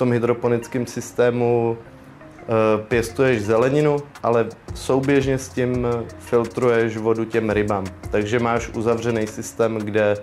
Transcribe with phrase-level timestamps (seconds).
[0.00, 2.46] tom hydroponickém systému eh,
[2.88, 5.86] pěstuješ zeleninu, ale souběžně s tím
[6.18, 7.84] filtruješ vodu těm rybám.
[8.10, 10.16] Takže máš uzavřený systém, kde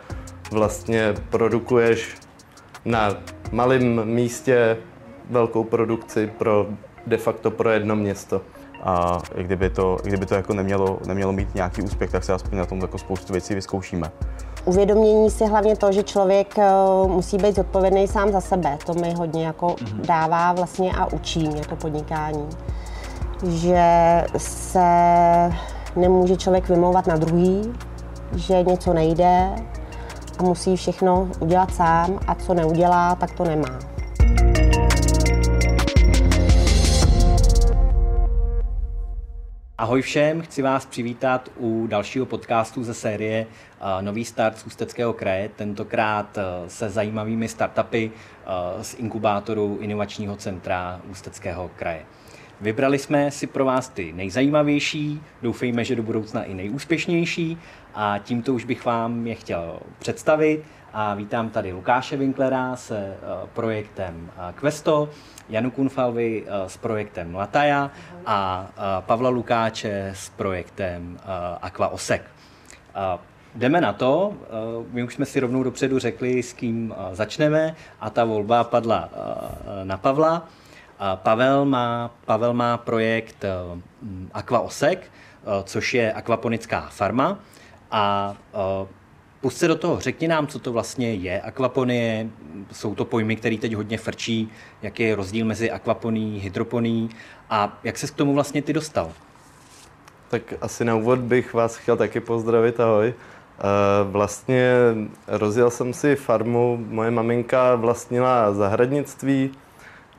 [0.52, 2.16] vlastně produkuješ
[2.86, 3.18] na
[3.52, 4.78] malém místě
[5.30, 6.68] velkou produkci pro
[7.08, 8.42] de facto pro jedno město.
[8.84, 12.34] A i kdyby to, i kdyby to jako nemělo, nemělo mít nějaký úspěch, tak se
[12.34, 14.12] aspoň na tom jako spoustu věcí vyzkoušíme.
[14.68, 16.72] Uvědomění si hlavně to, že člověk eh,
[17.08, 18.78] musí být zodpovědný sám za sebe.
[18.86, 20.02] To mi hodně jako mm-hmm.
[20.02, 22.50] dává vlastně a učí mě to podnikání.
[23.48, 23.84] Že
[24.38, 24.90] se
[25.96, 27.74] nemůže člověk vymlouvat na druhý,
[28.36, 29.50] že něco nejde
[30.40, 33.80] a musí všechno udělat sám a co neudělá, tak to nemá.
[39.80, 43.46] Ahoj všem, chci vás přivítat u dalšího podcastu ze série
[44.02, 51.02] Nový start z Ústeckého kraje, tentokrát eh, se zajímavými startupy eh, z inkubátoru Inovačního centra
[51.10, 52.06] Ústeckého kraje.
[52.62, 57.58] Vybrali jsme si pro vás ty nejzajímavější, doufejme, že do budoucna i nejúspěšnější
[57.96, 63.18] a tímto už bych vám je chtěl představit a vítám tady Lukáše Winklera se
[63.54, 64.32] projektem
[64.62, 65.10] Questo,
[65.50, 67.92] Janu Kunfalvi eh, s projektem Lataja
[68.26, 71.24] a eh, Pavla Lukáče s projektem eh,
[71.62, 72.22] Aqua Osek.
[73.58, 74.34] Jdeme na to,
[74.92, 79.10] my už jsme si rovnou dopředu řekli, s kým začneme a ta volba padla
[79.84, 80.48] na Pavla.
[81.16, 83.46] Pavel má, Pavel má projekt
[84.34, 85.12] Aqua Osek,
[85.64, 87.40] což je akvaponická farma
[87.92, 88.36] a
[89.42, 92.30] Pust se do toho, řekni nám, co to vlastně je akvaponie.
[92.72, 94.50] Jsou to pojmy, které teď hodně frčí.
[94.82, 97.10] Jaký je rozdíl mezi akvaponí, hydroponí
[97.50, 99.12] a jak se k tomu vlastně ty dostal?
[100.30, 103.14] Tak asi na úvod bych vás chtěl taky pozdravit, ahoj.
[103.60, 103.64] Eh,
[104.04, 104.74] vlastně
[105.28, 109.52] rozjel jsem si farmu, moje maminka vlastnila zahradnictví,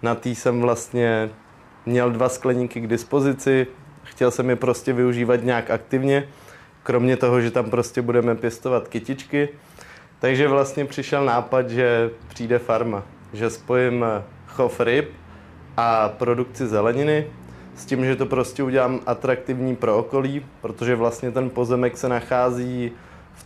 [0.03, 1.31] na tý jsem vlastně
[1.87, 3.67] měl dva skleníky k dispozici,
[4.03, 6.29] chtěl jsem je prostě využívat nějak aktivně,
[6.83, 9.49] kromě toho, že tam prostě budeme pěstovat kytičky.
[10.19, 14.05] Takže vlastně přišel nápad, že přijde farma, že spojím
[14.47, 15.13] chov ryb
[15.77, 17.27] a produkci zeleniny
[17.75, 22.93] s tím, že to prostě udělám atraktivní pro okolí, protože vlastně ten pozemek se nachází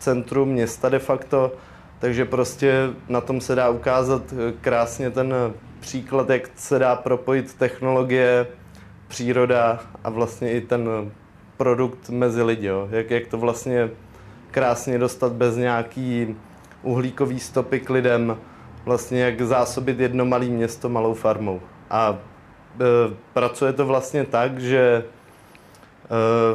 [0.03, 1.53] centru města de facto,
[1.99, 4.23] takže prostě na tom se dá ukázat
[4.61, 5.35] krásně ten
[5.81, 8.47] příklad, jak se dá propojit technologie,
[9.09, 10.89] příroda a vlastně i ten
[11.57, 12.89] produkt mezi lidi, jo?
[12.91, 13.91] Jak, jak to vlastně
[14.51, 16.37] krásně dostat bez nějaký
[16.83, 18.37] uhlíkový stopy k lidem,
[18.85, 21.61] vlastně jak zásobit jedno malé město malou farmou.
[21.91, 22.19] A
[22.81, 25.05] e, pracuje to vlastně tak, že e,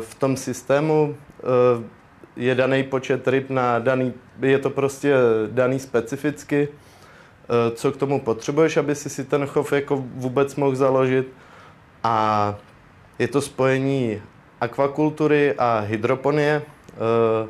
[0.01, 1.96] v tom systému e,
[2.37, 5.13] je daný počet ryb na daný, je to prostě
[5.47, 10.75] daný specificky, e, co k tomu potřebuješ, aby si si ten chov jako vůbec mohl
[10.75, 11.27] založit.
[12.03, 12.55] A
[13.19, 14.21] je to spojení
[14.61, 16.61] akvakultury a hydroponie.
[16.61, 17.47] Eh,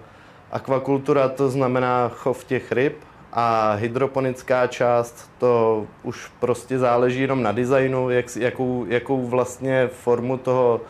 [0.52, 2.96] akvakultura to znamená chov těch ryb
[3.34, 10.38] a hydroponická část to už prostě záleží jenom na designu, jak, jakou, jakou vlastně formu
[10.38, 10.82] toho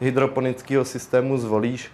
[0.00, 1.90] hydroponického systému zvolíš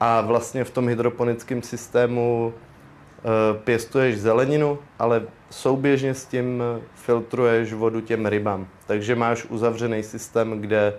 [0.00, 6.62] a vlastně v tom hydroponickém systému e, pěstuješ zeleninu, ale souběžně s tím
[6.94, 8.66] filtruješ vodu těm rybám.
[8.86, 10.94] Takže máš uzavřený systém, kde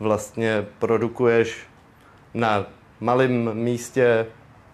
[0.00, 1.66] vlastně produkuješ
[2.34, 2.66] na
[3.00, 4.26] malém místě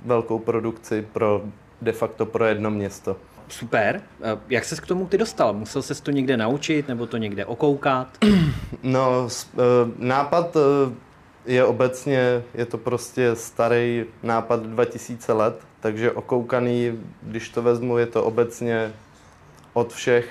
[0.04, 1.42] velkou produkci pro
[1.82, 3.16] de facto pro jedno město.
[3.48, 4.00] Super.
[4.22, 5.52] Eh, jak ses k tomu ty dostal?
[5.52, 8.08] Musel ses to někde naučit nebo to někde okoukat?
[8.82, 9.62] No, eh,
[9.98, 10.94] nápad eh,
[11.46, 18.06] je obecně, je to prostě starý nápad 2000 let, takže okoukaný, když to vezmu, je
[18.06, 18.92] to obecně
[19.72, 20.28] od všech,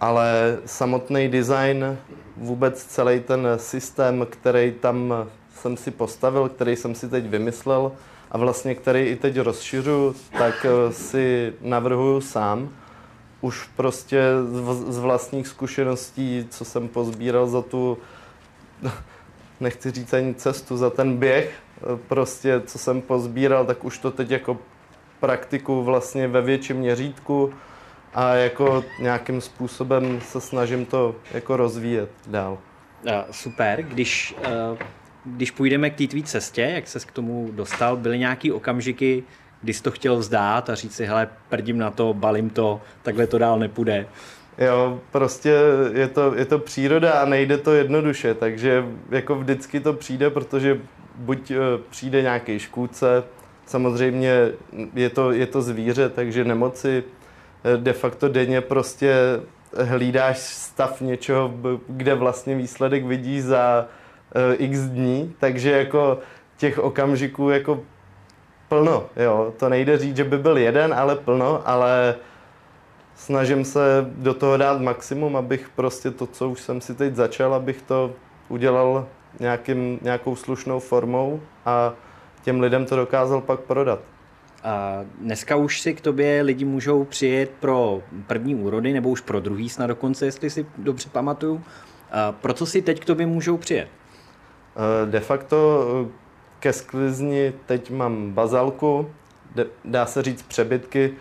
[0.00, 1.98] ale samotný design,
[2.36, 5.14] vůbec celý ten systém, který tam
[5.54, 7.92] jsem si postavil, který jsem si teď vymyslel
[8.30, 12.68] a vlastně který i teď rozšiřu, tak eh, si navrhuju sám.
[13.40, 14.22] Už prostě
[14.88, 17.98] z vlastních zkušeností, co jsem pozbíral za tu,
[19.60, 24.10] nechci říct ani cestu, za ten běh, eh, prostě co jsem pozbíral, tak už to
[24.10, 24.58] teď jako
[25.20, 27.54] praktiku vlastně ve větším měřítku
[28.14, 32.58] a jako nějakým způsobem se snažím to jako rozvíjet dál.
[33.30, 34.34] Super, když
[34.72, 34.78] uh
[35.24, 39.24] když půjdeme k té tvý cestě, jak ses k tomu dostal, byly nějaký okamžiky,
[39.62, 43.26] kdy jsi to chtěl vzdát a říct si, hele, prdím na to, balím to, takhle
[43.26, 44.06] to dál nepůjde.
[44.58, 45.54] Jo, prostě
[45.92, 50.80] je to, je to příroda a nejde to jednoduše, takže jako vždycky to přijde, protože
[51.14, 51.56] buď eh,
[51.90, 53.24] přijde nějaký škůdce,
[53.66, 54.50] samozřejmě
[54.94, 57.04] je to, je to zvíře, takže nemoci
[57.64, 59.14] eh, de facto denně prostě
[59.82, 61.54] hlídáš stav něčeho,
[61.88, 63.86] kde vlastně výsledek vidíš za
[64.34, 66.18] uh, x dní, takže jako
[66.56, 67.80] těch okamžiků jako
[68.68, 69.52] plno, jo.
[69.56, 72.14] To nejde říct, že by byl jeden, ale plno, ale
[73.16, 77.54] snažím se do toho dát maximum, abych prostě to, co už jsem si teď začal,
[77.54, 78.12] abych to
[78.48, 79.08] udělal
[79.40, 81.92] nějakým, nějakou slušnou formou a
[82.42, 84.00] těm lidem to dokázal pak prodat.
[84.64, 89.40] A dneska už si k tobě lidi můžou přijet pro první úrody, nebo už pro
[89.40, 91.62] druhý snad dokonce, jestli si dobře pamatuju.
[92.12, 93.88] A pro co si teď k tobě můžou přijet?
[95.04, 95.86] De facto
[96.60, 99.10] ke sklizni teď mám bazalku,
[99.84, 101.14] dá se říct přebytky,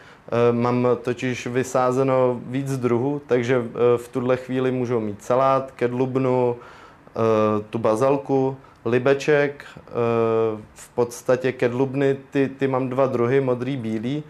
[0.52, 3.64] mám totiž vysázeno víc druhů, takže
[3.98, 6.56] v tuhle chvíli můžou mít salát, kedlubnu,
[7.70, 9.66] tu bazalku, libeček,
[10.74, 14.24] v podstatě kedlubny, ty, ty mám dva druhy, modrý, bílý.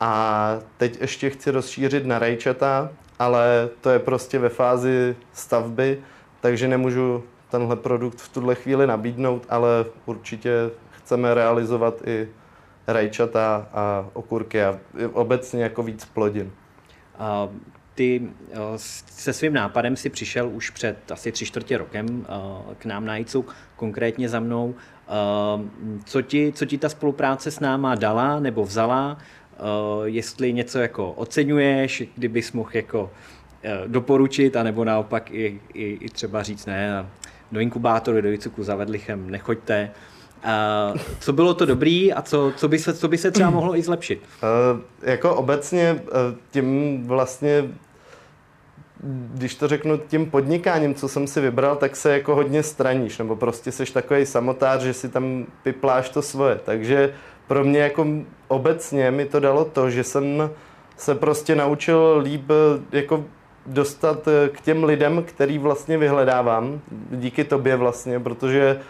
[0.00, 5.98] A teď ještě chci rozšířit na rajčata, ale to je prostě ve fázi stavby,
[6.40, 12.28] takže nemůžu tenhle produkt v tuhle chvíli nabídnout, ale určitě chceme realizovat i
[12.86, 14.78] rajčata a okurky a
[15.12, 16.52] obecně jako víc plodin.
[17.18, 17.48] A
[17.94, 18.28] ty
[19.06, 22.26] se svým nápadem si přišel už před asi tři čtvrtě rokem
[22.78, 23.44] k nám na ICU,
[23.76, 24.74] konkrétně za mnou.
[26.04, 29.18] Co ti, co ti ta spolupráce s náma dala nebo vzala?
[30.04, 33.10] Jestli něco jako oceňuješ, kdybys mohl jako
[33.86, 37.06] doporučit, anebo naopak i, i, i třeba říct ne,
[37.52, 39.90] do inkubátoru, do Icuku za Vedlichem nechoďte.
[41.20, 43.82] Co bylo to dobrý a co, co, by se, co by se třeba mohlo i
[43.82, 44.22] zlepšit?
[44.74, 46.10] Uh, jako obecně uh,
[46.50, 47.68] tím vlastně
[49.34, 53.36] když to řeknu tím podnikáním, co jsem si vybral, tak se jako hodně straníš, nebo
[53.36, 56.60] prostě seš takový samotář, že si tam pipláš to svoje.
[56.64, 57.14] Takže
[57.46, 58.06] pro mě jako
[58.48, 60.50] obecně mi to dalo to, že jsem
[60.96, 62.50] se prostě naučil líp
[62.92, 63.24] jako
[63.66, 68.82] dostat eh, k těm lidem, který vlastně vyhledávám, díky tobě vlastně, protože uh,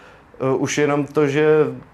[0.57, 1.47] už jenom to, že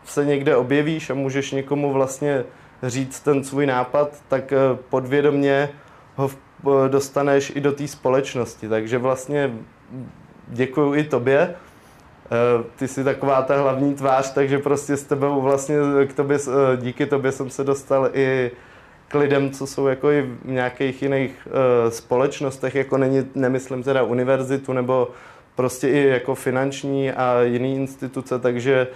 [0.05, 2.43] se někde objevíš a můžeš někomu vlastně
[2.83, 5.69] říct ten svůj nápad, tak uh, podvědomě
[6.15, 6.31] ho
[6.63, 8.69] uh, dostaneš i do té společnosti.
[8.69, 9.53] Takže vlastně
[10.47, 11.55] děkuji i tobě.
[12.75, 15.75] Ty jsi taková ta hlavní tvář, takže prostě s tebou vlastně
[16.07, 16.37] k tobě,
[16.77, 18.51] díky tobě jsem se dostal i
[19.07, 21.47] k lidem, co jsou jako i v nějakých jiných
[21.89, 25.07] společnostech, jako není, nemyslím teda univerzitu nebo
[25.55, 28.87] prostě i jako finanční a jiné instituce, takže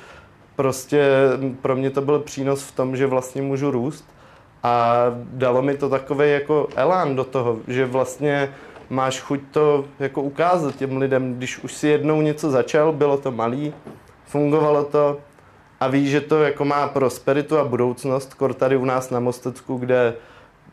[0.55, 1.09] prostě
[1.61, 4.05] pro mě to byl přínos v tom, že vlastně můžu růst
[4.63, 4.95] a
[5.31, 8.53] dalo mi to takový jako elán do toho, že vlastně
[8.89, 13.31] máš chuť to jako ukázat těm lidem, když už si jednou něco začal, bylo to
[13.31, 13.73] malý,
[14.25, 15.17] fungovalo to,
[15.79, 19.77] a ví, že to jako má prosperitu a budoucnost, kor tady u nás na Mostecku,
[19.77, 20.13] kde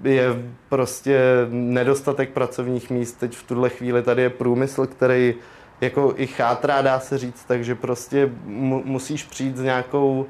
[0.05, 0.29] je
[0.69, 1.21] prostě
[1.51, 3.13] nedostatek pracovních míst.
[3.13, 5.35] Teď v tuhle chvíli tady je průmysl, který
[5.81, 10.27] jako i chátrá, dá se říct, takže prostě mu, musíš přijít s nějakou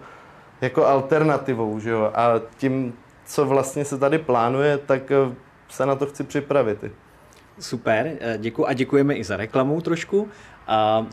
[0.60, 2.10] jako alternativou, že jo?
[2.14, 2.94] A tím,
[3.26, 5.34] co vlastně se tady plánuje, tak eh,
[5.68, 6.84] se na to chci připravit.
[7.58, 10.28] Super, eh, děkuji a děkujeme i za reklamu trošku.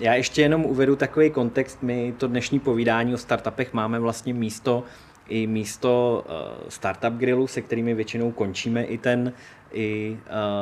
[0.01, 1.83] Já ještě jenom uvedu takový kontext.
[1.83, 4.83] My to dnešní povídání o startupech máme vlastně místo
[5.31, 9.33] i místo uh, startup grillu, se kterými většinou končíme i ten
[9.73, 10.17] i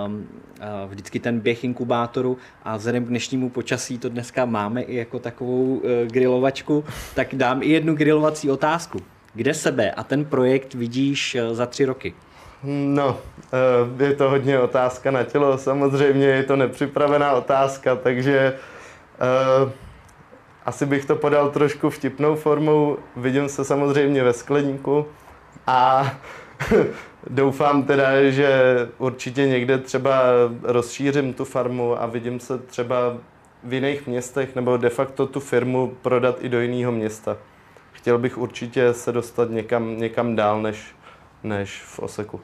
[0.06, 0.28] um,
[0.60, 5.20] uh, vždycky ten běh inkubátoru a vzhledem k dnešnímu počasí to dneska máme i jako
[5.20, 6.84] takovou uh, grilovačku,
[7.16, 9.00] tak dám i jednu grilovací otázku.
[9.34, 12.14] Kde sebe a ten projekt vidíš uh, za tři roky?
[12.64, 13.18] No,
[14.00, 18.54] je to hodně otázka na tělo, samozřejmě je to nepřipravená otázka, takže
[19.20, 19.72] Uh,
[20.66, 22.98] asi bych to podal trošku vtipnou formou.
[23.16, 25.08] Vidím se samozřejmě ve skleníku
[25.68, 26.12] a
[27.30, 28.50] doufám teda, že
[28.98, 30.22] určitě někde třeba
[30.64, 33.18] rozšířím tu farmu a vidím se třeba
[33.64, 37.38] v jiných městech nebo de facto tu firmu prodat i do jiného města.
[37.92, 40.96] Chtěl bych určitě se dostat někam, někam dál než,
[41.44, 42.42] než v Oseku.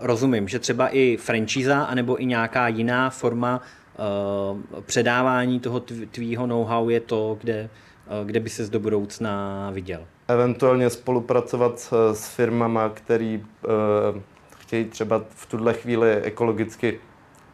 [0.00, 3.62] Rozumím, že třeba i franchíza anebo i nějaká jiná forma
[3.98, 5.80] Eh, předávání toho
[6.10, 7.70] tvýho know-how je to, kde,
[8.06, 10.06] eh, kde by ses do budoucna viděl?
[10.28, 14.20] Eventuálně spolupracovat s, s firmama, který uh,
[14.58, 17.00] chtějí třeba v tuhle chvíli ekologicky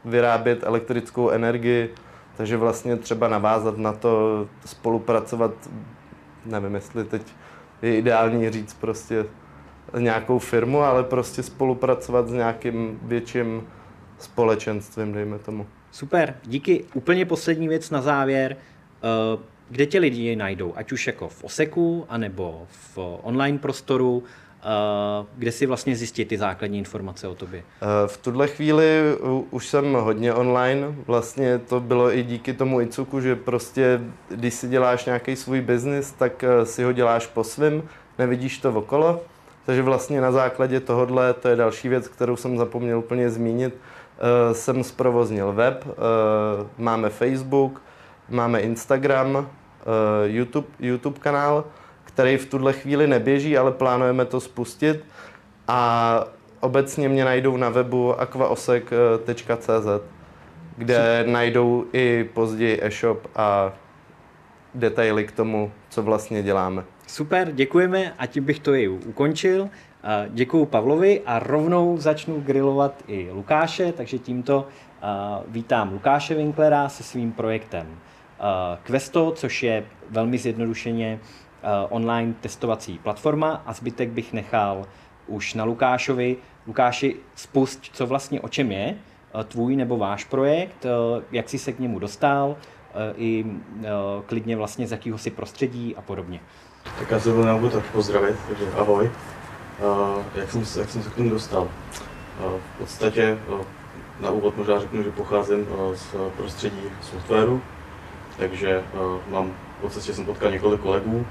[0.04, 1.94] vyrábět elektrickou energii,
[2.36, 5.50] takže vlastně třeba navázat na to, spolupracovat,
[6.46, 7.22] nevím, jestli teď
[7.82, 9.26] je ideální říct prostě
[9.98, 13.62] nějakou firmu, ale prostě spolupracovat s nějakým větším
[14.18, 15.66] společenstvím, dejme tomu.
[15.90, 16.84] Super, díky.
[16.94, 18.56] Úplně poslední věc na závěr.
[18.56, 19.38] Eh,
[19.70, 20.72] kde tě lidi najdou?
[20.76, 24.24] Ať už jako v Oseku, anebo v online prostoru.
[25.36, 27.62] kde si vlastně zjistit ty základní informace o tobě?
[28.06, 28.86] V tuhle chvíli
[29.50, 30.94] už jsem hodně online.
[31.06, 36.12] Vlastně to bylo i díky tomu Icuku, že prostě, když si děláš nějaký svůj biznis,
[36.12, 37.82] tak si ho děláš po svým,
[38.18, 39.20] nevidíš to okolo.
[39.66, 43.74] Takže vlastně na základě tohohle, to je další věc, kterou jsem zapomněl úplně zmínit,
[44.52, 45.84] jsem zprovoznil web,
[46.78, 47.82] máme Facebook,
[48.32, 49.44] máme Instagram, uh,
[50.24, 51.64] YouTube, YouTube kanál,
[52.04, 55.04] který v tuhle chvíli neběží, ale plánujeme to spustit
[55.68, 56.24] a
[56.60, 59.86] obecně mě najdou na webu aquaosek.cz,
[60.76, 63.72] kde najdou i později e-shop a
[64.74, 66.84] detaily k tomu, co vlastně děláme.
[67.06, 69.68] Super, děkujeme a tím bych to i ukončil.
[70.28, 74.66] Děkuji Pavlovi a rovnou začnu grilovat i Lukáše, takže tímto
[75.48, 77.86] vítám Lukáše Winklera se svým projektem
[78.82, 81.20] Questo, což je velmi zjednodušeně
[81.88, 84.86] online testovací platforma a zbytek bych nechal
[85.26, 86.36] už na Lukášovi.
[86.66, 88.96] Lukáši, spust, co vlastně o čem je
[89.44, 90.86] tvůj nebo váš projekt,
[91.32, 92.56] jak jsi se k němu dostal,
[93.16, 93.46] i
[94.26, 96.40] klidně vlastně z jakého si prostředí a podobně.
[96.98, 99.10] Tak já se byl na úvod taky pozdravit, takže ahoj.
[100.34, 101.68] Jak, jsem, jak jsem se k tomu dostal?
[102.38, 103.38] V podstatě
[104.20, 107.62] na úvod možná řeknu, že pocházím z prostředí softwaru,
[108.38, 111.26] takže uh, mám v podstatě jsem potkal několik kolegů.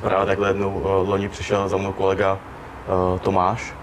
[0.00, 3.74] Právě takhle jednou uh, loni přišel za mnou kolega uh, Tomáš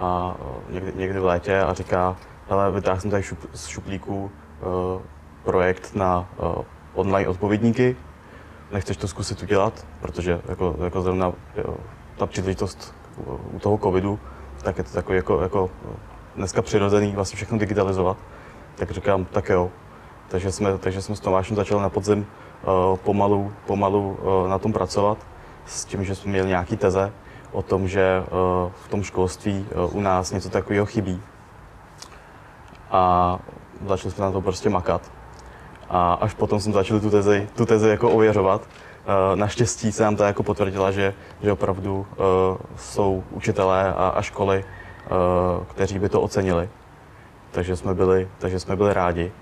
[0.00, 0.34] a
[0.70, 2.16] někdy, někdy v létě a říká,
[2.48, 4.30] ale vytáhl jsem tady šup, z šuplíku
[5.44, 6.28] projekt na
[6.94, 7.96] online odpovědníky,
[8.72, 11.32] nechceš to zkusit udělat, protože jako, jako zrovna
[12.16, 12.94] ta příležitost
[13.52, 14.18] u toho covidu,
[14.62, 15.70] tak je to takový jako, jako
[16.36, 18.16] dneska přirozený vlastně všechno digitalizovat.
[18.74, 19.70] Tak říkám, tak jo.
[20.28, 22.26] Takže jsme, takže jsme s Tomášem začali na podzim
[22.62, 25.18] uh, pomalu, pomalu uh, na tom pracovat,
[25.66, 27.12] s tím, že jsme měli nějaký teze
[27.52, 31.22] o tom, že uh, v tom školství u nás něco takového chybí.
[32.90, 33.38] A
[33.86, 35.10] začali jsme na to prostě makat.
[35.88, 38.62] A až potom jsme začali tu tezi, tu tezi jako ověřovat.
[38.62, 42.06] Eh, naštěstí se nám to jako potvrdila, že, že opravdu
[42.76, 44.64] jsou učitelé a, a školy,
[45.70, 46.68] kteří by to ocenili.
[47.50, 49.32] Takže jsme byli, takže jsme byli rádi.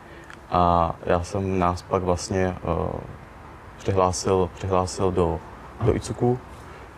[0.50, 3.00] A já jsem nás pak vlastně uh,
[3.78, 5.40] přihlásil, přihlásil do,
[5.80, 6.38] do ICUKu,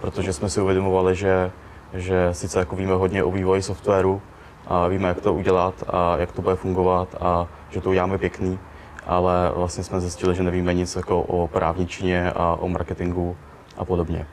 [0.00, 1.50] protože jsme si uvědomovali, že,
[1.92, 4.22] že sice jako víme hodně o vývoji softwaru,
[4.68, 8.58] a víme, jak to udělat a jak to bude fungovat a že to uděláme pěkný,
[9.06, 13.36] ale vlastně jsme zjistili, že nevíme nic jako o právničině a o marketingu
[13.76, 14.26] a podobně.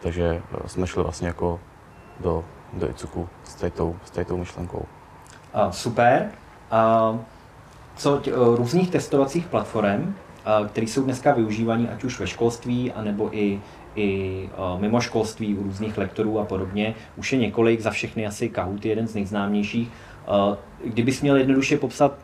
[0.00, 1.60] Takže eh, jsme šli vlastně jako
[2.20, 4.84] do, do ICUKu s této, s této myšlenkou.
[5.70, 6.30] Super.
[6.70, 7.14] A
[7.96, 10.14] co tě, eh, různých testovacích platform,
[10.68, 13.60] které jsou dneska využívané ať už ve školství, anebo i,
[13.94, 16.94] i eh, mimo školství u různých lektorů a podobně.
[17.16, 19.88] Už je několik, za všechny asi Kahoot je jeden z nejznámějších.
[20.84, 22.18] Kdybys měl jednoduše popsat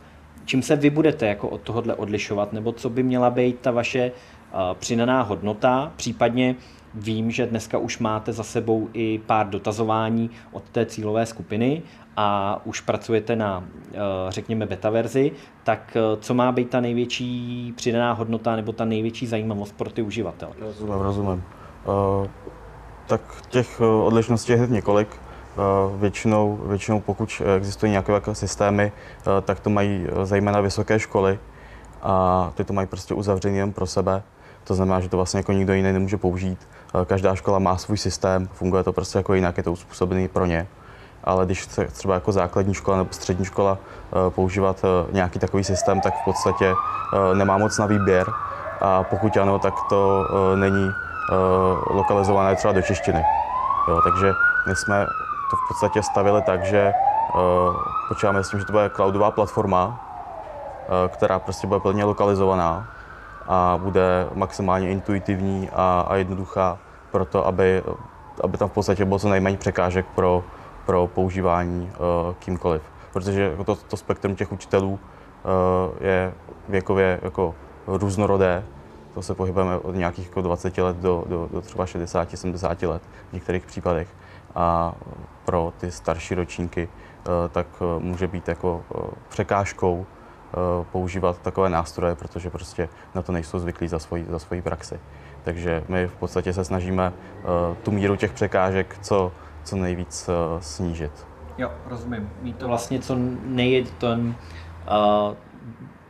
[0.51, 4.11] čím se vy budete jako od tohohle odlišovat, nebo co by měla být ta vaše
[4.11, 6.55] uh, přinaná hodnota, případně
[6.95, 11.83] vím, že dneska už máte za sebou i pár dotazování od té cílové skupiny
[12.17, 13.65] a už pracujete na, uh,
[14.29, 15.33] řekněme, beta verzi,
[15.65, 20.03] tak uh, co má být ta největší přidaná hodnota nebo ta největší zajímavost pro ty
[20.03, 20.53] uživatele?
[20.61, 21.45] Rozumím, rozumím.
[21.87, 22.27] Uh,
[23.07, 25.09] tak těch odlišností je hned několik.
[25.51, 31.39] Eh, většinou, většinou pokud existují nějaké systémy, eh, tak to mají eh, zejména vysoké školy
[32.03, 34.23] a ty to mají prostě uzavřený jen pro sebe.
[34.65, 36.69] To znamená, že to vlastně jako nikdo jiný nemůže použít.
[37.05, 40.67] Každá škola má svůj systém, funguje to prostě jako jinak, je to uspůsobený pro ně.
[41.25, 43.79] Ale když chce třeba jako základní škola nebo střední škola
[44.29, 46.75] používat nějaký takový systém, tak v podstatě
[47.35, 48.27] nemá moc na výběr.
[48.81, 50.91] A pokud ano, tak to není
[51.91, 53.25] lokalizované třeba do češtiny.
[53.89, 54.33] Jo, takže
[54.69, 55.07] my jsme
[55.51, 56.93] to v podstatě stavili tak, že
[58.09, 60.01] počítáme s tím, že to bude cloudová platforma,
[61.09, 62.89] která prostě bude plně lokalizovaná
[63.53, 66.79] a bude maximálně intuitivní a, a jednoduchá
[67.11, 67.83] pro to, aby,
[68.45, 70.45] aby tam v podstatě bylo co nejméně překážek pro,
[70.87, 72.83] pro používání uh, kýmkoliv.
[73.13, 74.99] Protože jako to, to spektrum těch učitelů uh,
[76.01, 76.33] je
[76.69, 77.55] věkově jako
[77.87, 78.65] různorodé,
[79.15, 83.33] to se pohybujeme od nějakých jako 20 let do, do, do třeba 60-70 let v
[83.33, 84.09] některých případech
[84.55, 84.95] a
[85.45, 87.67] pro ty starší ročníky eh, tak
[87.99, 88.83] může být jako
[89.29, 90.07] překážkou
[90.93, 95.01] používat takové nástroje, protože prostě na to nejsou zvyklí za svoji, za svoji praxi.
[95.45, 97.13] Takže my v podstatě se snažíme
[97.83, 99.33] tu míru těch překážek co,
[99.65, 100.31] co nejvíc
[100.61, 101.27] snížit.
[101.59, 102.31] Jo, rozumím.
[102.43, 104.35] Mít to vlastně co nejít ten,
[105.29, 105.35] uh,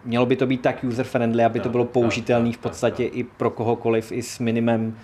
[0.04, 4.12] mělo by to být tak user-friendly, aby to bylo použitelné v podstatě i pro kohokoliv
[4.12, 4.96] i s minimem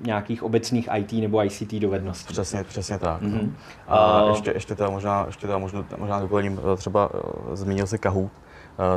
[0.00, 2.32] nějakých obecných IT nebo ICT dovedností.
[2.32, 3.22] Přesně, přesně tak.
[3.22, 3.52] Mm-hmm.
[3.88, 7.10] A, a ještě, ještě teda možná, ještě teda možná, možná doplním, třeba
[7.52, 8.32] zmínil si Kahoot,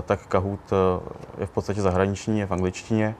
[0.05, 0.59] tak Kahoot
[1.37, 3.15] je v podstatě zahraniční, je v angličtině,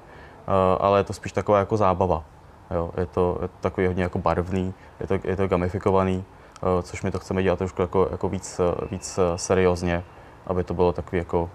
[0.80, 2.24] ale je to spíš taková jako zábava.
[2.72, 6.24] Jo, je, to, je to takový hodně jako barvný, je to, je to gamifikovaný,
[6.82, 10.04] což my to chceme dělat trošku jako, jako víc, víc seriózně,
[10.48, 11.50] aby to bylo takový jako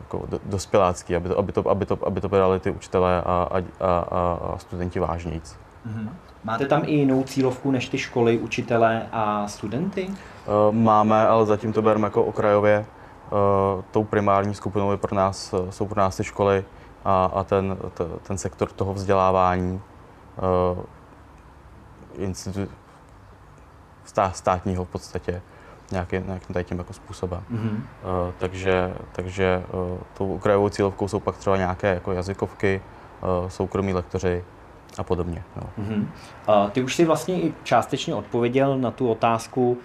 [0.00, 3.62] jako dospělácký, aby to, aby to, aby to, aby to brali ty učitelé a, a,
[3.80, 5.58] a, a studenti vážnějíc.
[5.88, 6.08] Mm-hmm.
[6.44, 10.10] Máte tam i jinou cílovku než ty školy, učitelé a studenty?
[10.70, 12.86] Máme, ale zatím to bereme jako okrajově.
[13.30, 16.64] Uh, tou primární skupinou je pro nás, jsou pro nás ty školy
[17.04, 19.80] a, a ten, t, ten sektor toho vzdělávání
[20.76, 22.68] uh, institu-
[24.32, 25.42] státního v podstatě
[25.90, 27.42] nějaký, nějakým tady tím jako způsobem.
[27.52, 27.74] Mm-hmm.
[27.76, 32.82] Uh, takže takže uh, tou okrajovou cílovkou jsou pak třeba nějaké jako jazykovky,
[33.42, 34.44] uh, soukromí lektoři
[34.98, 35.42] a podobně.
[35.56, 35.84] No.
[35.84, 36.06] Mm-hmm.
[36.48, 39.78] Uh, ty už si vlastně i částečně odpověděl na tu otázku,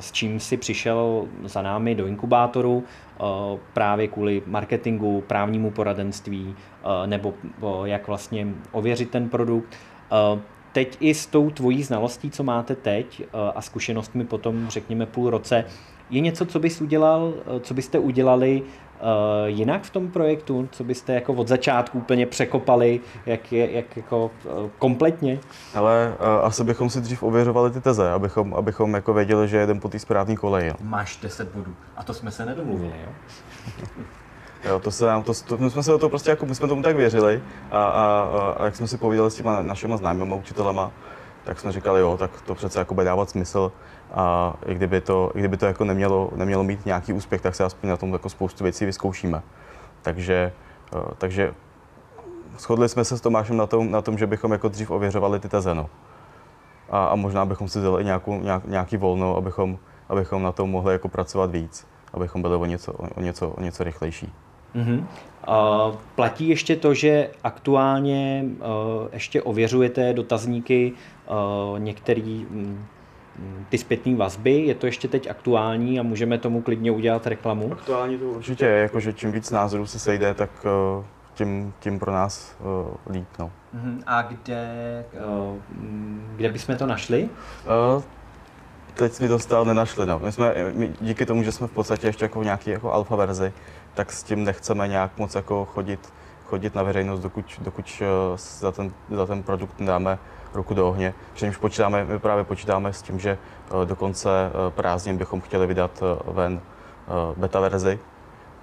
[0.00, 3.26] s čím si přišel za námi do inkubátoru, uh,
[3.72, 7.34] právě kvůli marketingu, právnímu poradenství, uh, nebo
[7.84, 9.76] jak vlastně ověřit ten produkt.
[10.76, 15.30] Teď i s tou tvojí znalostí, co máte teď eh, a zkušenostmi potom, řekněme, půl
[15.30, 15.64] roce,
[16.10, 18.62] je něco, co bys udělal, eh, co byste udělali
[19.46, 24.30] jinak v tom projektu, co byste jako od začátku úplně překopali, jak, je, jak jako
[24.44, 25.38] uh, kompletně?
[25.74, 29.80] Ale uh, asi bychom si dřív ověřovali ty teze, abychom, abychom jako věděli, že jedem
[29.80, 30.72] po té správné koleji.
[30.80, 31.74] Máš 10 bodů.
[31.96, 33.12] A to jsme se nedomluvili, jo?
[34.64, 36.68] Jo, to se nám, to, to, my jsme se o to prostě jako, my jsme
[36.68, 40.34] tomu tak věřili a, a, a, a jak jsme si povídali s těma našimi známými
[40.34, 40.92] učitelema,
[41.46, 43.72] tak jsme říkali, jo, tak to přece jako bude dávat smysl
[44.14, 47.64] a i kdyby to, i kdyby to jako nemělo, nemělo mít nějaký úspěch, tak se
[47.64, 49.42] aspoň na tom jako spoustu věcí vyzkoušíme.
[50.02, 50.52] Takže,
[50.96, 51.54] eh, takže
[52.58, 55.48] shodli jsme se s Tomášem na tom, na tom že bychom jako dřív ověřovali ty
[55.48, 55.90] teze, no.
[56.90, 60.92] A, a možná bychom si vzali nějakou, nějak, nějaký volno, abychom, abychom na tom mohli
[60.92, 64.32] jako pracovat víc, abychom byli o něco, o něco, o něco rychlejší.
[64.76, 65.04] Mm-hmm.
[65.48, 68.64] Uh, platí ještě to, že aktuálně uh,
[69.12, 70.92] ještě ověřujete dotazníky
[71.28, 72.86] uh, některý um,
[73.68, 77.72] ty zpětné vazby, je to ještě teď aktuální a můžeme tomu klidně udělat reklamu?
[77.72, 80.50] Aktuální to určitě je, jakože čím víc názorů se sejde, tak
[80.98, 83.28] uh, tím, tím pro nás uh, líp.
[83.38, 83.50] No.
[83.76, 84.02] Uh-huh.
[84.06, 85.04] A kde,
[85.48, 85.56] uh,
[86.36, 87.28] kde bychom to našli?
[87.96, 88.02] Uh,
[88.94, 90.06] teď jsme to stále nenašli.
[90.06, 90.18] No.
[90.18, 93.52] My jsme, my, díky tomu, že jsme v podstatě ještě jako nějaký jako alfa verzi,
[93.94, 96.12] tak s tím nechceme nějak moc jako chodit,
[96.44, 100.18] chodit na veřejnost, dokud, dokud eh, za ten, za ten produkt nedáme
[100.56, 101.14] ruku do ohně.
[101.32, 103.38] Přičemž počítáme, my právě počítáme s tím, že
[103.82, 106.60] eh, do konce eh, prázdnin bychom chtěli vydat ven
[107.36, 107.98] beta verzi,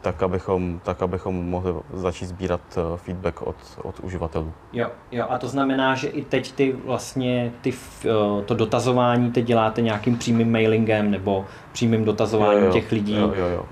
[0.03, 4.53] tak abychom, tak abychom mohli začít sbírat eh, feedback od, od uživatelů.
[4.73, 7.73] Jo, jo, a to znamená, že i teď ty vlastně ty,
[8.05, 13.15] eh, to dotazování teď děláte nějakým přímým mailingem nebo přímým dotazováním jo, jo, těch lidí
[13.15, 13.65] jo, jo, jo.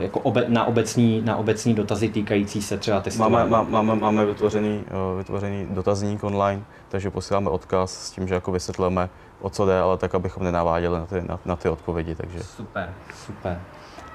[0.00, 3.50] Jako obe, na, obecní, na obecní dotazy týkající se třeba testování.
[3.50, 4.84] Máme, máme, máme vytvořený,
[5.18, 9.08] vytvořený dotazník online, takže posíláme odkaz s tím, že jako vysvětlíme,
[9.40, 12.14] o co jde, ale tak, abychom nenaváděli na ty, na, na ty odpovědi.
[12.14, 12.42] Takže.
[12.42, 12.92] Super,
[13.26, 13.60] super.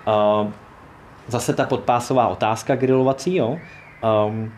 [0.07, 0.51] Uh,
[1.27, 3.57] zase ta podpásová otázka grilovací, jo.
[4.27, 4.51] Um,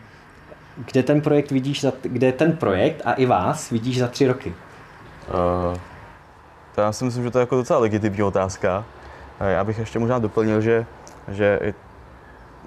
[0.76, 4.54] kde ten projekt vidíš, za, kde ten projekt a i vás vidíš za tři roky?
[5.28, 5.78] Uh,
[6.74, 8.84] to já si myslím, že to je jako docela legitimní otázka.
[9.40, 10.86] Já bych ještě možná doplnil, že,
[11.28, 11.74] že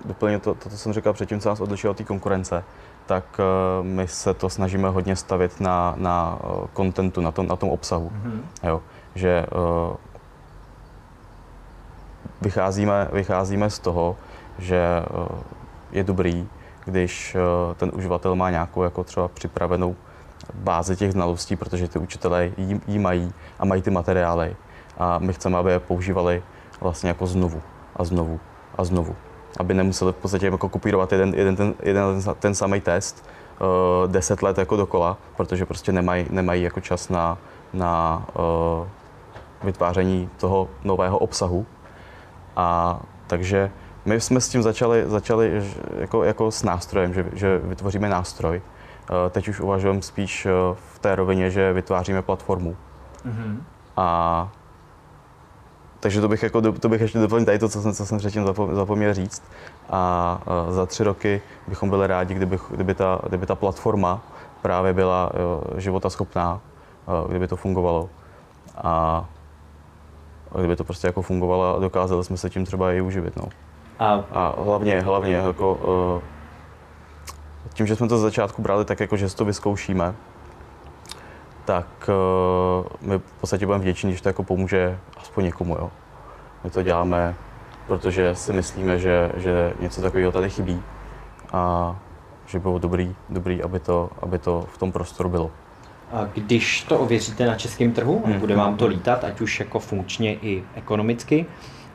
[0.06, 2.64] i doplnil to, to, co jsem říkal předtím, co nás odlišilo od té konkurence,
[3.06, 7.56] tak uh, my se to snažíme hodně stavit na, na uh, contentu, na tom, na
[7.56, 8.10] tom obsahu.
[8.10, 8.42] Mm-hmm.
[8.64, 8.82] Jo,
[9.16, 9.46] že
[9.90, 9.96] uh,
[12.42, 14.16] vycházíme, vycházíme z toho,
[14.58, 15.36] že eh,
[15.92, 16.48] je dobrý,
[16.86, 17.40] když eh,
[17.76, 19.96] ten uživatel má nějakou jako třeba připravenou
[20.54, 24.56] bázi těch znalostí, protože ty učitelé jí, jí mají a mají ty materiály.
[24.98, 26.44] A my chceme, aby je používali
[26.82, 27.62] vlastně jako znovu
[27.96, 28.40] a znovu
[28.78, 29.16] a znovu.
[29.58, 33.26] Aby nemuseli v podstatě jako kopírovat jeden, jeden, ten, jeden ten, ten samý test
[33.60, 37.38] uh, deset let jako dokola, protože prostě nemají, nemají jako čas na,
[37.74, 38.88] na uh,
[39.64, 41.66] vytváření toho nového obsahu,
[42.60, 43.72] a takže
[44.06, 45.64] my jsme s tím začali, začali
[45.98, 48.62] jako, jako s nástrojem, že, že vytvoříme nástroj.
[48.62, 50.52] Eh, teď už uvažujeme spíš eh,
[50.94, 52.78] v té rovině, že vytváříme platformu.
[53.26, 53.58] Mm-hmm.
[53.98, 54.52] A
[56.00, 58.46] takže to bych, jako, to bych ještě doplnil tady to, co jsem, co jsem předtím
[58.72, 59.44] zapomněl říct.
[59.90, 64.22] A eh, za tři roky bychom byli rádi, kdyby, kdyby, ta, kdyby ta platforma
[64.62, 65.32] právě byla
[65.78, 66.62] životaschopná,
[67.28, 68.10] kdyby to fungovalo.
[68.78, 69.26] A
[70.58, 73.38] kdyby to prostě jako fungovalo a dokázali jsme se tím třeba i uživit.
[73.38, 73.44] No.
[74.00, 76.22] A, a hlavně, hlavně jako,
[77.74, 80.16] tím, že jsme to z začátku brali tak, jako že si to vyzkoušíme,
[81.70, 85.76] tak uh, my v podstatě budeme vděční, když to jako pomůže aspoň někomu.
[85.76, 85.92] Jo.
[86.64, 87.36] My to děláme,
[87.88, 90.82] protože si myslíme, že, že něco takového tady chybí
[91.52, 91.96] a
[92.46, 95.52] že bylo dobrý, dobrý aby, to, aby to v tom prostoru bylo.
[96.12, 98.40] A když to ověříte na českém trhu, hmm.
[98.40, 101.46] bude vám to lítat, ať už jako funkčně i ekonomicky,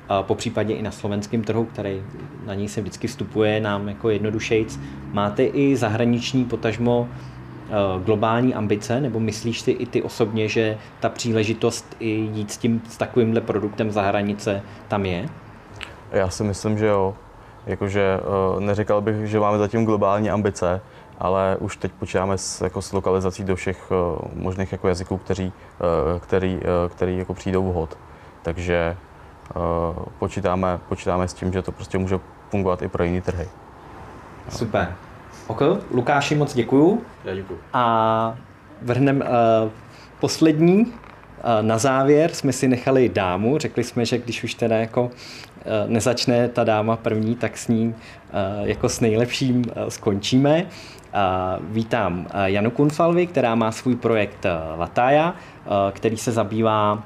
[0.09, 2.03] a po případě i na slovenském trhu, který
[2.47, 4.81] na něj se vždycky vstupuje nám jako jednodušejc.
[5.13, 7.34] Máte i zahraniční potažmo eh,
[8.05, 12.83] globální ambice, nebo myslíš si i ty osobně, že ta příležitost i jít s tím
[12.89, 15.29] s takovýmhle produktem za hranice tam je?
[16.13, 17.15] Já si myslím, že jo.
[17.67, 20.81] Jakože eh, neříkal bych, že máme zatím globální ambice,
[21.19, 25.53] ale už teď počítáme s, jako s lokalizací do všech uh, možných jako jazyků, kteří,
[26.21, 27.99] který, uh, který jako přijdou vhod.
[28.43, 28.97] Takže
[30.19, 33.49] počítáme, počítáme s tím, že to prostě může fungovat i pro jiné trhy.
[34.49, 34.95] Super.
[35.47, 37.03] Ok, Lukáši, moc děkuju.
[37.25, 37.59] Já děkuju.
[37.73, 38.37] A
[38.83, 39.71] vrhnem uh,
[40.21, 40.79] poslední.
[40.79, 40.93] Uh,
[41.61, 43.59] na závěr jsme si nechali dámu.
[43.59, 45.11] Řekli jsme, že když už teda jako uh,
[45.87, 50.67] nezačne ta dáma první, tak s ní uh, jako s nejlepším uh, skončíme.
[51.61, 55.35] Vítám Janu Kunfalvi, která má svůj projekt Lataya,
[55.93, 57.03] který se zabývá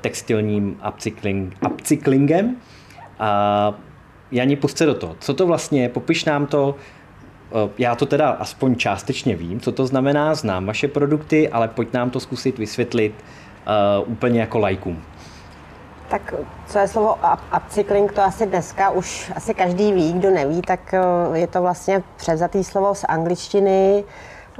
[0.00, 2.56] textilním upcykling, upcyklingem.
[4.32, 5.16] Jani, pusťte do toho.
[5.20, 5.88] Co to vlastně je?
[5.88, 6.74] Popiš nám to.
[7.78, 12.10] Já to teda aspoň částečně vím, co to znamená, znám vaše produkty, ale pojď nám
[12.10, 13.14] to zkusit vysvětlit
[14.04, 15.02] uh, úplně jako lajkům.
[16.10, 16.34] Tak
[16.66, 17.16] co je slovo
[17.56, 22.02] upcycling, to asi dneska už asi každý ví, kdo neví, tak eh, je to vlastně
[22.16, 24.04] převzatý slovo z angličtiny.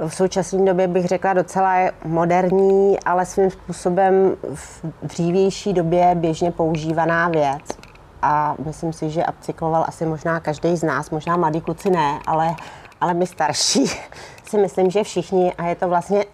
[0.07, 1.75] V současné době bych řekla docela
[2.05, 7.61] moderní, ale svým způsobem v dřívější době běžně používaná věc.
[8.21, 12.55] A myslím si, že upcykloval asi možná každý z nás, možná mladí kluci ne, ale,
[13.01, 13.85] ale my starší
[14.49, 15.53] si myslím, že všichni.
[15.53, 16.25] A je to vlastně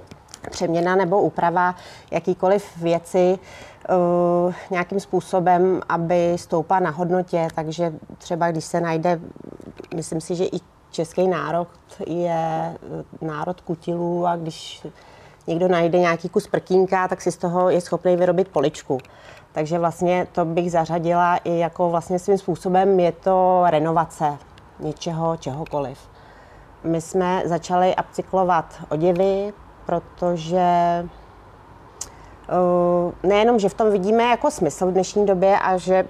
[0.50, 1.74] přeměna nebo úprava
[2.10, 3.38] jakýkoliv věci,
[4.46, 7.48] uh, nějakým způsobem, aby stoupla na hodnotě.
[7.54, 9.20] Takže třeba když se najde,
[9.94, 10.60] myslím si, že i
[10.90, 11.68] český národ
[12.06, 12.74] je
[13.20, 14.86] eh, národ kutilů a když
[15.46, 18.98] někdo najde nějaký kus prkínka, tak si z toho je schopný vyrobit poličku.
[19.52, 24.38] Takže vlastně to bych zařadila i jako vlastně svým způsobem je to renovace
[24.80, 25.98] něčeho, čehokoliv.
[26.86, 29.52] My jsme začali upcyklovat oděvy,
[29.86, 31.04] protože
[32.48, 36.04] Eh, nejenom, že v tom vidíme jako smysl v dnešní době a že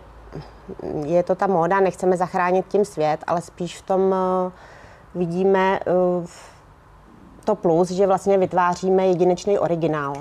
[1.05, 4.53] je to ta móda, nechceme zachránit tím svět, ale spíš v tom eh,
[5.15, 6.27] vidíme eh,
[7.45, 10.15] to plus, že vlastně vytváříme jedinečný originál.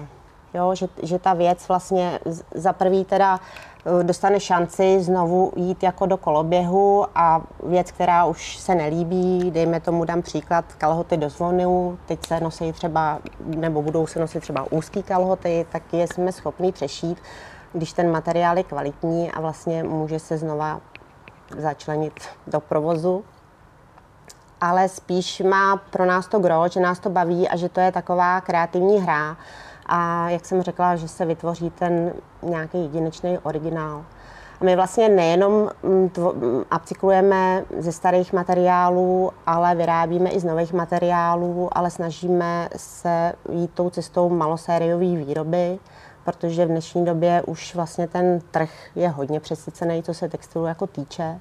[0.54, 2.20] Jo, že, že ta věc vlastně
[2.54, 3.40] za prvý teda
[4.04, 10.06] dostane šanci znovu jít jako do koloběhu a věc, která už se nelíbí, dejme tomu,
[10.06, 15.04] dám příklad, kalhoty do zvonu, teď se nosí třeba, nebo budou se nosit třeba úzký
[15.04, 17.18] kalhoty, tak je jsme schopni přešít,
[17.74, 20.82] když ten materiál je kvalitní a vlastně může se znova
[21.58, 22.14] začlenit
[22.48, 23.24] do provozu.
[24.62, 27.92] Ale spíš má pro nás to gro, že nás to baví a že to je
[27.92, 29.38] taková kreativní hra,
[29.86, 34.06] a jak jsem řekla, že se vytvoří ten nějaký jedinečný originál.
[34.62, 40.74] A my vlastně nejenom mm, mm, upcyklujeme ze starých materiálů, ale vyrábíme i z nových
[40.74, 45.80] materiálů, ale snažíme se jít tou cestou malosériové výroby,
[46.26, 50.88] protože v dnešní době už vlastně ten trh je hodně přesycený, co se textilu jako
[50.88, 51.40] týče.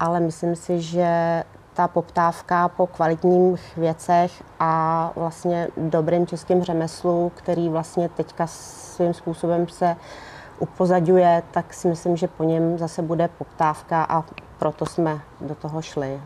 [0.00, 1.42] Ale myslím si, že
[1.74, 9.68] ta poptávka po kvalitních věcech a vlastně dobrým českým řemeslu, který vlastně teďka svým způsobem
[9.68, 9.96] se
[10.58, 14.24] upozadňuje, tak si myslím, že po něm zase bude poptávka a
[14.58, 16.20] proto jsme do toho šli.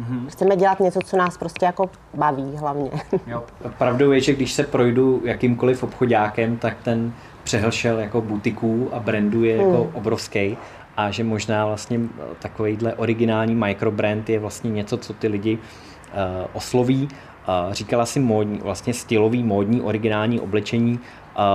[0.00, 0.28] Mm-hmm.
[0.28, 2.90] Chceme dělat něco, co nás prostě jako baví hlavně.
[3.26, 3.44] Jo,
[3.78, 7.12] pravdou je, že když se projdu jakýmkoliv obchodákem, tak ten
[7.44, 9.90] přehlšel jako butiků a brandů je jako mm.
[9.94, 10.56] obrovský
[11.00, 16.46] a že možná vlastně eh, takovýhle originální microbrand je vlastně něco, co ty lidi uh,
[16.52, 17.08] osloví.
[17.08, 20.92] Uh, říkala si módní, vlastně stylový, módní, originální oblečení,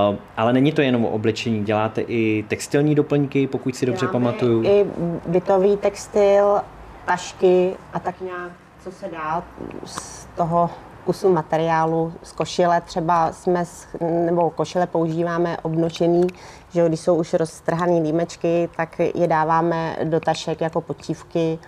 [0.10, 4.12] uh, ale není to jenom o oblečení, děláte i textilní doplňky, pokud si dobře Děláme
[4.12, 4.64] pamatuju.
[4.64, 4.86] i
[5.28, 6.62] bytový textil,
[7.06, 8.52] tašky a tak nějak,
[8.84, 9.44] co se dá
[9.86, 10.70] z toho
[11.06, 12.14] kusu materiálu.
[12.24, 13.64] Z košile třeba jsme,
[14.02, 16.28] nebo košile používáme obnočený,
[16.70, 21.60] že když jsou už roztrhané límečky, tak je dáváme do tašek jako počívky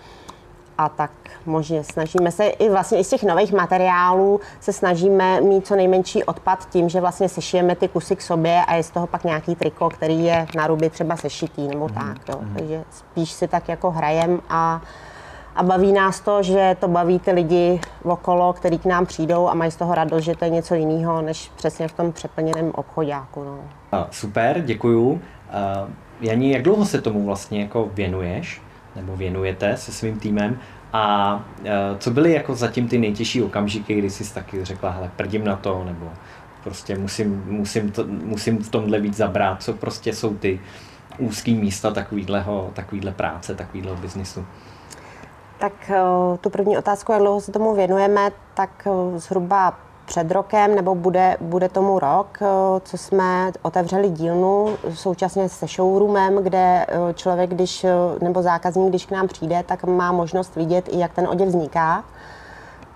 [0.77, 1.11] a tak
[1.45, 6.23] možně snažíme se i vlastně i z těch nových materiálů se snažíme mít co nejmenší
[6.23, 9.55] odpad tím, že vlastně sešijeme ty kusy k sobě a je z toho pak nějaký
[9.55, 11.93] triko, který je na ruby třeba sešitý nebo mm.
[11.93, 12.29] tak.
[12.29, 12.39] Jo.
[12.41, 12.55] Mm.
[12.57, 14.81] Takže spíš si tak jako hrajem a
[15.57, 19.53] a baví nás to, že to baví ty lidi okolo, který k nám přijdou a
[19.53, 23.43] mají z toho radost, že to je něco jiného, než přesně v tom přeplněném obchodáku.
[23.43, 23.59] No.
[24.11, 25.21] Super, děkuju.
[26.21, 28.61] Janí, jak dlouho se tomu vlastně jako věnuješ,
[28.95, 30.59] nebo věnujete se svým týmem?
[30.93, 31.39] A
[31.99, 35.83] co byly jako zatím ty nejtěžší okamžiky, kdy jsi taky řekla, hele, prdím na to,
[35.83, 36.09] nebo
[36.63, 40.59] prostě musím, musím, to, musím v tomhle víc zabrát, co prostě jsou ty
[41.17, 44.45] úzký místa takovýhle práce, takovýhleho biznisu?
[45.59, 49.73] Tak eh, tu první otázku, jak dlouho se tomu věnujeme, tak eh, zhruba
[50.05, 52.45] před rokem, nebo bude, bude tomu rok, eh,
[52.83, 57.85] co jsme otevřeli dílnu současně se showroomem, kde člověk, když,
[58.21, 62.03] nebo zákazník, když k nám přijde, tak má možnost vidět i, jak ten oděv vzniká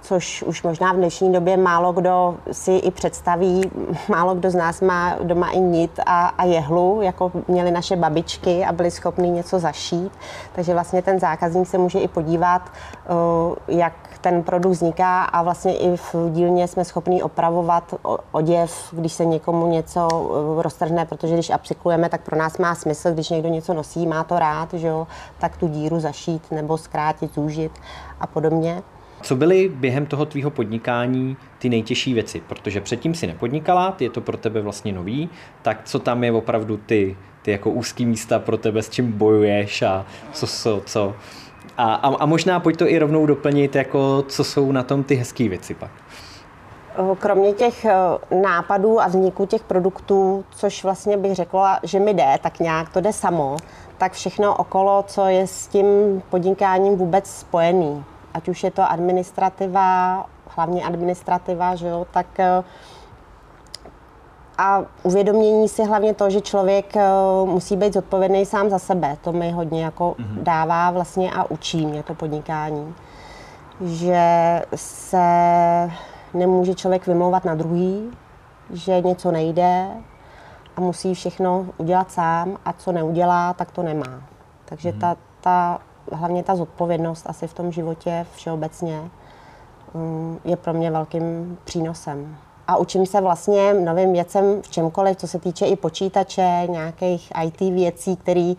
[0.01, 3.71] což už možná v dnešní době málo kdo si i představí.
[4.09, 8.65] Málo kdo z nás má doma i nit a, a jehlu, jako měly naše babičky
[8.65, 10.11] a byli schopni něco zašít.
[10.53, 12.61] Takže vlastně ten zákazník se může i podívat,
[13.67, 17.95] jak ten produkt vzniká a vlastně i v dílně jsme schopni opravovat
[18.31, 20.07] oděv, když se někomu něco
[20.61, 24.39] roztrhne, protože když aplikujeme, tak pro nás má smysl, když někdo něco nosí, má to
[24.39, 25.07] rád, že jo,
[25.39, 27.71] tak tu díru zašít nebo zkrátit, zúžit
[28.19, 28.83] a podobně.
[29.21, 32.41] Co byly během toho tvýho podnikání ty nejtěžší věci?
[32.47, 35.29] Protože předtím si nepodnikala, je to pro tebe vlastně nový,
[35.61, 39.81] tak co tam je opravdu ty, ty jako úzký místa pro tebe, s čím bojuješ
[39.81, 41.15] a co, co, co
[41.77, 45.15] a, a, a možná pojď to i rovnou doplnit, jako co jsou na tom ty
[45.15, 45.91] hezké věci pak.
[47.19, 47.85] Kromě těch
[48.41, 53.01] nápadů a vzniku těch produktů, což vlastně bych řekla, že mi jde, tak nějak to
[53.01, 53.57] jde samo,
[53.97, 55.85] tak všechno okolo, co je s tím
[56.29, 62.63] podnikáním vůbec spojený ať už je to administrativa, hlavně administrativa, že jo, tak eh,
[64.57, 67.03] a uvědomění si hlavně to, že člověk eh,
[67.45, 69.17] musí být zodpovědný sám za sebe.
[69.21, 70.43] To mi hodně jako mm-hmm.
[70.43, 72.95] dává vlastně a učí mě to podnikání.
[73.81, 74.21] Že
[74.75, 75.27] se
[76.33, 78.11] nemůže člověk vymlouvat na druhý,
[78.69, 79.87] že něco nejde
[80.77, 84.21] a musí všechno udělat sám a co neudělá, tak to nemá.
[84.65, 84.99] Takže mm-hmm.
[84.99, 85.79] ta, ta
[86.11, 89.01] hlavně ta zodpovědnost asi v tom životě všeobecně
[89.93, 92.37] um, je pro mě velkým přínosem.
[92.67, 97.59] A učím se vlastně novým věcem v čemkoliv, co se týče i počítače, nějakých IT
[97.59, 98.57] věcí, který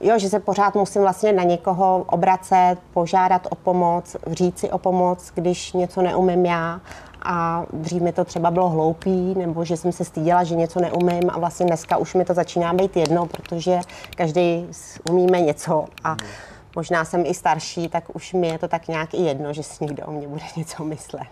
[0.00, 4.78] jo, že se pořád musím vlastně na někoho obracet, požádat o pomoc, říct si o
[4.78, 6.80] pomoc, když něco neumím já.
[7.22, 11.30] A dřív mi to třeba bylo hloupý, nebo že jsem se styděla, že něco neumím
[11.30, 13.80] a vlastně dneska už mi to začíná být jedno, protože
[14.16, 14.66] každý
[15.10, 16.16] umíme něco a
[16.76, 19.84] možná jsem i starší, tak už mi je to tak nějak i jedno, že si
[19.84, 21.28] někdo o mě bude něco myslet.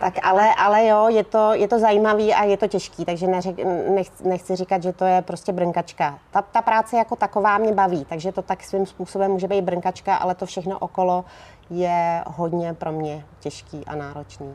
[0.00, 3.54] Tak ale, ale jo, je to, je to zajímavý a je to těžký, takže neřek,
[3.88, 6.18] nechci, nechci říkat, že to je prostě brnkačka.
[6.30, 10.16] Ta, ta práce jako taková mě baví, takže to tak svým způsobem může být brnkačka,
[10.16, 11.24] ale to všechno okolo
[11.70, 14.54] je hodně pro mě těžký a náročný.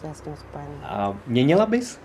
[0.00, 0.74] Co je s tím spojený.
[0.84, 2.00] A měnila bys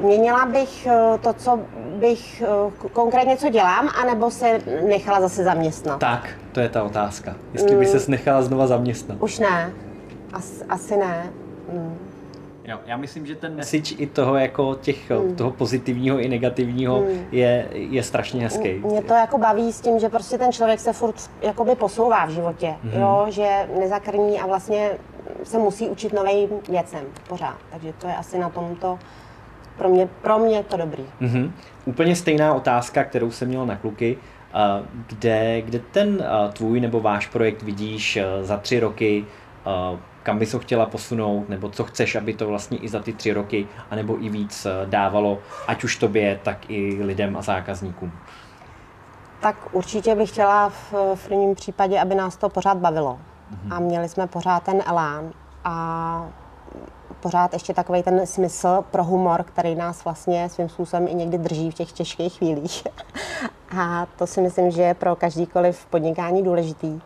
[0.00, 1.60] měnila bych uh, to, co
[1.96, 6.00] bych uh, konkrétně co dělám, anebo se nechala zase zaměstnat?
[6.00, 7.34] Tak, to je ta otázka.
[7.52, 9.18] Jestli by se nechala znova zaměstnat.
[9.20, 9.72] Už ne.
[10.32, 11.30] As, asi ne.
[11.72, 11.98] Mm.
[12.64, 15.36] Jo, já myslím, že ten message i toho jako těch, mm.
[15.36, 17.26] toho pozitivního i negativního mm.
[17.32, 18.72] je, je strašně hezký.
[18.72, 22.30] Mě to jako baví s tím, že prostě ten člověk se furt jakoby posouvá v
[22.30, 22.92] životě, mm.
[23.00, 24.90] jo, že nezakrní a vlastně
[25.44, 27.56] se musí učit novým věcem pořád.
[27.72, 28.98] Takže to je asi na tomto
[29.78, 31.04] pro mě, pro mě je to dobrý.
[31.20, 31.50] Mm-hmm.
[31.84, 34.18] Úplně stejná otázka, kterou jsem měl na kluky.
[35.06, 39.24] Kde, kde ten tvůj nebo váš projekt vidíš za tři roky,
[40.22, 43.32] kam bys ho chtěla posunout, nebo co chceš, aby to vlastně i za ty tři
[43.32, 48.12] roky, anebo i víc dávalo, ať už tobě, tak i lidem a zákazníkům?
[49.40, 53.18] Tak určitě bych chtěla v, v prvním případě, aby nás to pořád bavilo.
[53.18, 53.76] Mm-hmm.
[53.76, 55.30] A měli jsme pořád ten elán.
[55.64, 56.28] A
[57.26, 61.70] pořád ještě takový ten smysl pro humor, který nás vlastně svým způsobem i někdy drží
[61.70, 62.86] v těch těžkých chvílích.
[63.78, 67.00] A to si myslím, že je pro každýkoliv podnikání důležitý.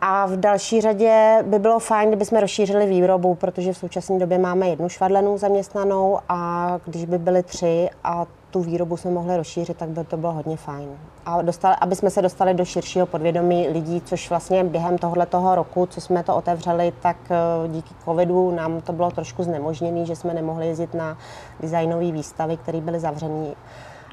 [0.00, 4.38] A v další řadě by bylo fajn, kdyby jsme rozšířili výrobu, protože v současné době
[4.38, 9.76] máme jednu švadlenou zaměstnanou a když by byly tři a tu výrobu jsme mohli rozšířit,
[9.76, 10.88] tak by to bylo hodně fajn.
[11.26, 15.86] A dostali, aby jsme se dostali do širšího podvědomí lidí, což vlastně během tohoto roku,
[15.86, 20.34] co jsme to otevřeli, tak eh, díky covidu nám to bylo trošku znemožněné, že jsme
[20.34, 21.18] nemohli jezdit na
[21.60, 23.54] designové výstavy, které byly zavřené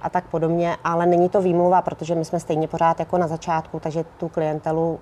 [0.02, 3.80] a tak podobně, ale není to výmluva, protože my jsme stejně pořád jako na začátku,
[3.80, 5.00] takže tu klientelu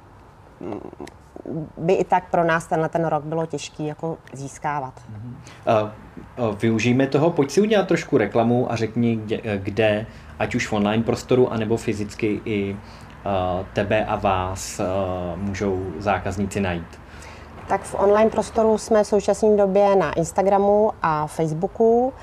[0.60, 0.80] mm,
[1.78, 4.94] by i tak pro nás tenhle ten rok bylo těžký jako získávat.
[5.68, 5.90] Uh,
[6.50, 10.06] uh, využijeme toho, pojď si udělat trošku reklamu a řekni, kde, kde
[10.40, 12.78] ať už v online prostoru, anebo fyzicky i
[13.74, 14.82] tebe a vás
[15.36, 17.00] můžou zákazníci najít?
[17.68, 22.14] Tak v online prostoru jsme v současné době na Instagramu a Facebooku.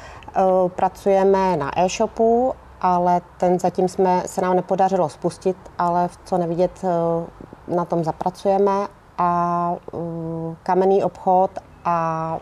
[0.76, 7.74] Pracujeme na e-shopu ale ten zatím jsme, se nám nepodařilo spustit, ale co nevidět, eh,
[7.74, 8.86] na tom zapracujeme
[9.18, 9.76] a
[10.62, 11.50] kamenný obchod
[11.84, 12.38] a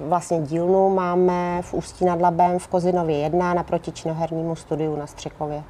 [0.00, 5.62] vlastně dílnu máme v Ústí nad Labem v Kozinově 1 naproti činohernímu studiu na Střekově.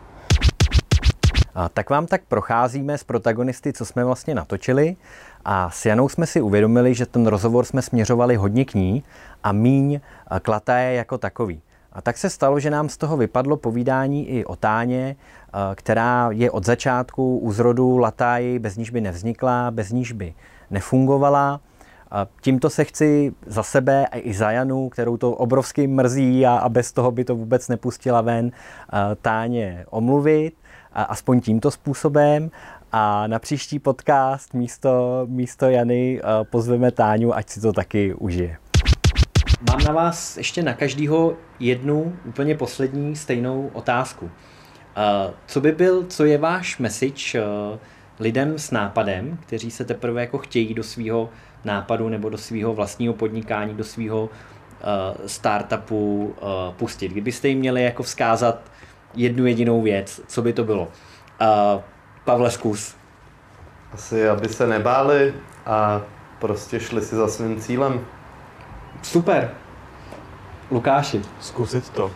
[1.54, 4.96] A tak vám tak procházíme s protagonisty, co jsme vlastně natočili
[5.44, 9.04] a s Janou jsme si uvědomili, že ten rozhovor jsme směřovali hodně k ní
[9.42, 10.00] a míň
[10.42, 11.62] k Lataje jako takový.
[11.94, 16.28] A tak se stalo, že nám z toho vypadlo povídání i o Táně, eh, která
[16.32, 20.34] je od začátku u zrodu Latáji, bez níž by nevznikla, bez níž by
[20.70, 21.60] nefungovala.
[22.10, 26.56] A tímto se chci za sebe a i za Janu, kterou to obrovsky mrzí a,
[26.56, 30.54] a bez toho by to vůbec nepustila ven, eh, Táně omluvit,
[30.94, 32.50] a aspoň tímto způsobem.
[32.92, 38.63] A na příští podcast místo, místo Jany eh, pozveme Táňu, ať si to taky užije.
[39.70, 44.30] Mám na vás ještě na každého jednu úplně poslední stejnou otázku.
[45.46, 47.78] Co by byl, co je váš message eh,
[48.20, 51.30] lidem s nápadem, kteří se teprve jako chtějí do svého
[51.64, 56.44] nápadu nebo do svého vlastního podnikání, do svého eh, startupu eh,
[56.76, 57.08] pustit?
[57.08, 58.70] Kdybyste jim měli jako vzkázat
[59.14, 60.88] jednu jedinou věc, co by to bylo?
[62.24, 62.96] Pavle, zkus.
[63.92, 65.34] Asi, aby se nebáli
[65.66, 66.02] a
[66.38, 68.00] prostě šli si za svým cílem.
[69.04, 69.50] Super.
[70.70, 71.22] Lukáši.
[71.40, 72.10] Zkusit to.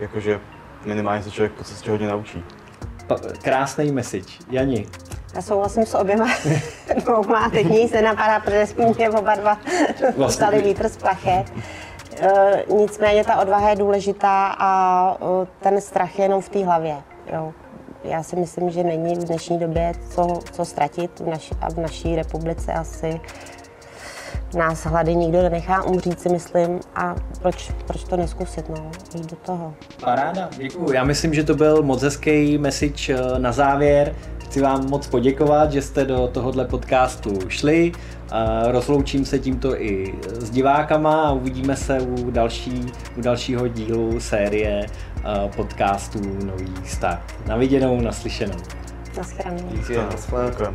[0.00, 0.40] Jakože
[0.84, 2.44] minimálně se člověk po cestě hodně naučí.
[3.06, 4.32] Pa- krásný message.
[4.50, 4.86] Jani.
[5.34, 6.26] Já souhlasím s oběma
[7.04, 9.58] dvouma, teď nic nenapadá, protože jsme mě oba dva
[10.00, 10.24] vlastně.
[10.24, 11.44] dostali vítr z plachet.
[12.20, 16.96] E, nicméně ta odvaha je důležitá a e, ten strach je jenom v té hlavě.
[17.32, 17.52] Jo.
[18.04, 21.76] Já si myslím, že není v dnešní době co, co ztratit v naši, a v
[21.78, 23.20] naší republice asi
[24.54, 29.36] nás hlady nikdo nenechá umřít, si myslím, a proč, proč to neskusit, no, jít do
[29.36, 29.74] toho.
[30.04, 30.92] Paráda, děkuji.
[30.92, 34.14] Já myslím, že to byl moc hezký message eh, na závěr.
[34.38, 37.92] Chci vám moc poděkovat, že jste do tohohle podcastu šli.
[38.32, 42.86] Eh, rozloučím se tímto i s divákama a uvidíme se u, další,
[43.18, 47.20] u dalšího dílu série eh, podcastů Nový start.
[47.46, 48.56] Na viděnou, naslyšenou.
[49.16, 49.68] Naschledanou.
[49.72, 50.74] Díky, naschledanou.